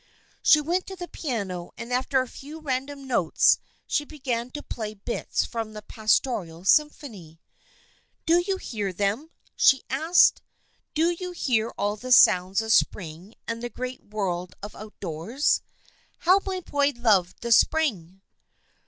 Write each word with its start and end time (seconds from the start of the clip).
She 0.41 0.59
went 0.59 0.87
to 0.87 0.95
the 0.95 1.07
piano 1.07 1.73
and 1.77 1.93
after 1.93 2.21
a 2.21 2.27
few 2.27 2.59
random 2.59 3.05
notes 3.05 3.59
she 3.85 4.03
began 4.03 4.49
to 4.49 4.63
play 4.63 4.95
bits 4.95 5.45
from 5.45 5.73
the 5.73 5.83
Pastoral 5.83 6.65
Symphony." 6.65 7.39
Do 8.25 8.39
you 8.39 8.57
hear 8.57 8.91
them?" 8.93 9.29
she 9.55 9.83
asked." 9.91 10.41
Do 10.95 11.15
you 11.19 11.29
hear 11.33 11.69
all 11.77 11.97
the 11.97 12.11
sounds 12.11 12.61
of 12.63 12.73
spring 12.73 13.35
and 13.47 13.61
the 13.61 13.69
great 13.69 14.03
world 14.05 14.55
of 14.63 14.73
outdoors? 14.75 15.61
How 16.17 16.39
my 16.47 16.61
boy 16.61 16.93
loved 16.95 17.39
the 17.43 17.51
spring 17.51 18.21